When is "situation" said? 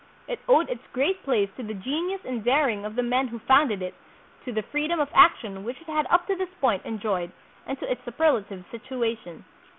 8.71-9.45